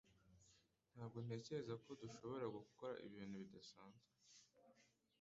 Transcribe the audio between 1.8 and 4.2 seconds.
ko dushobora gukora ibintu bidasanzwe